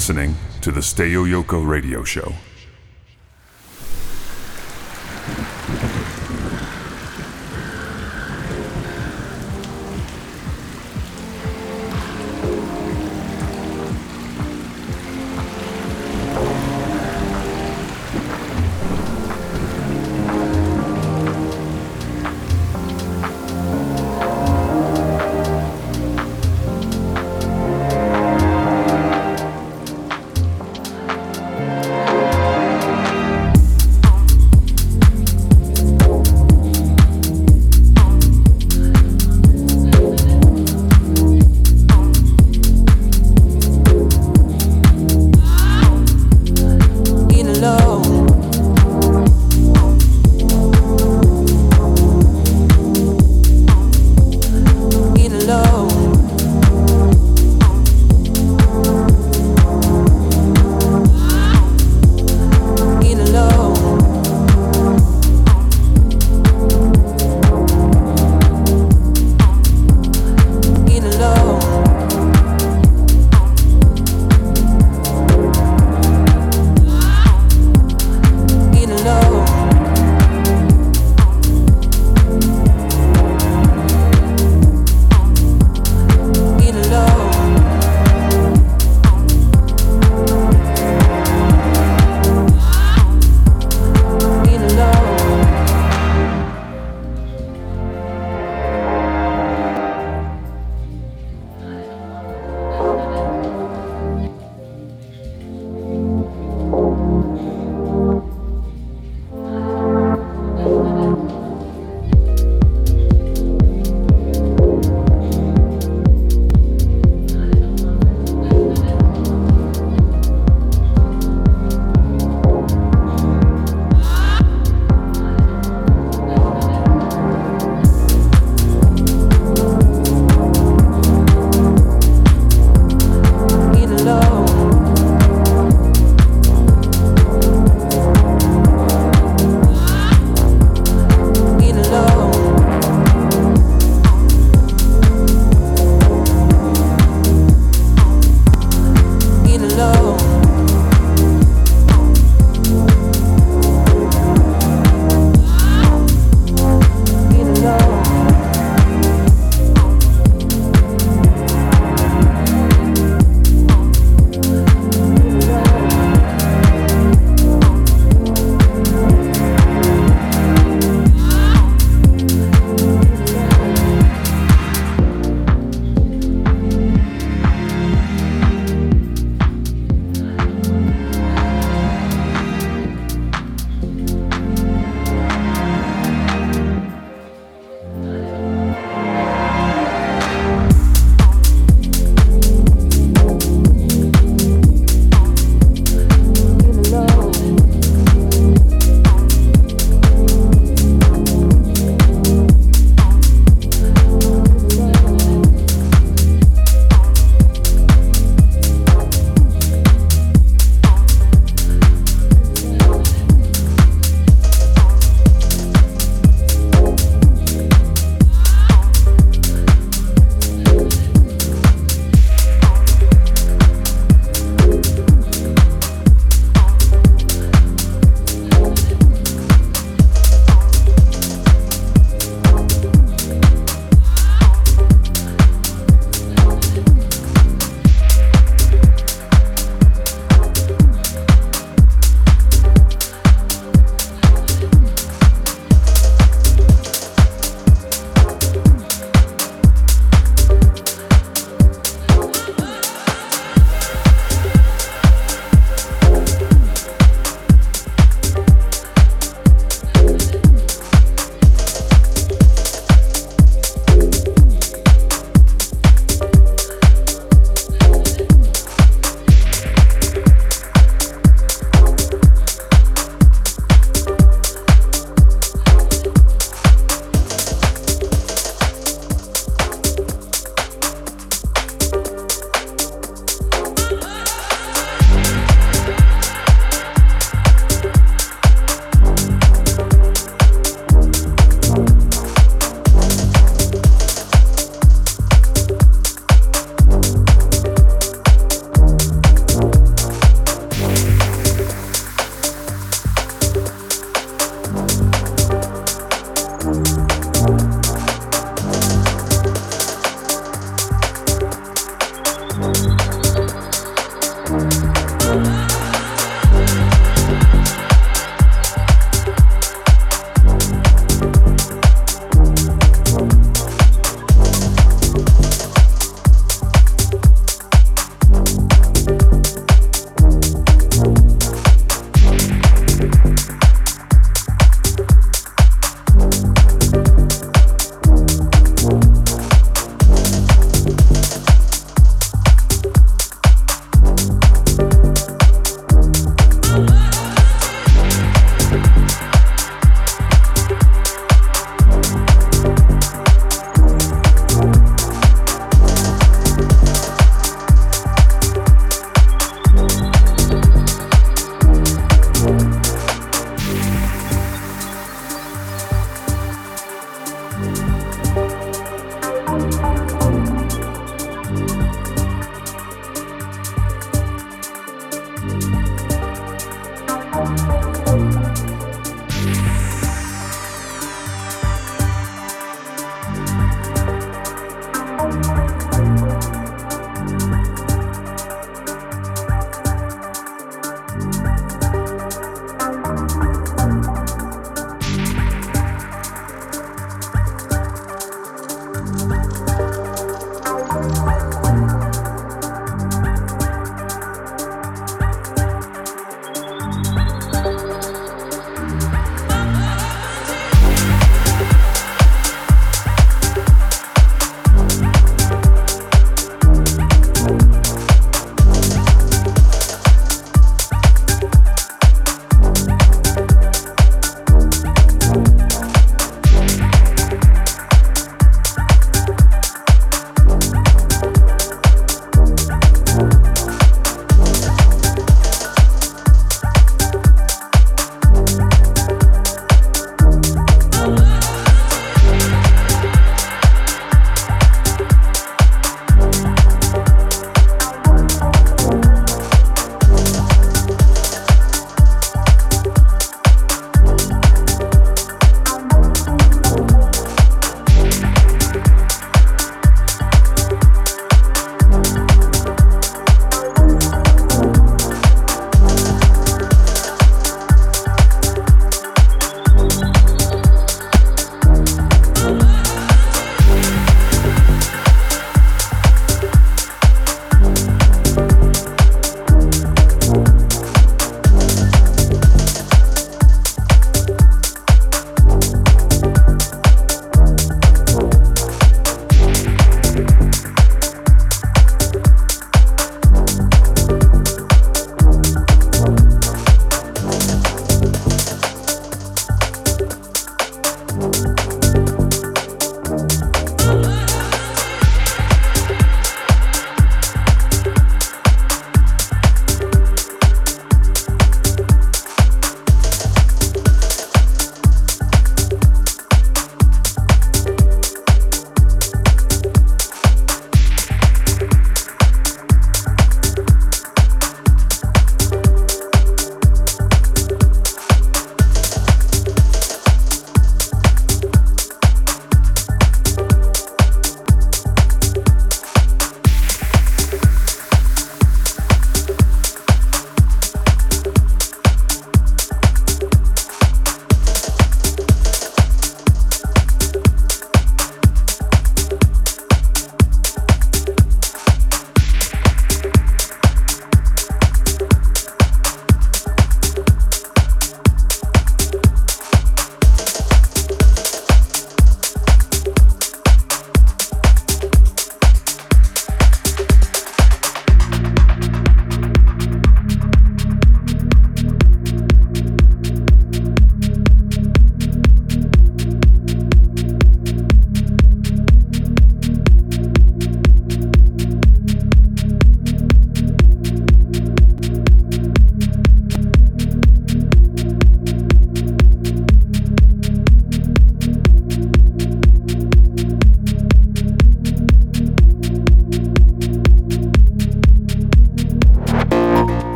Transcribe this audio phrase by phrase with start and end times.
[0.00, 2.32] Listening to the Steo Yoko Radio Show.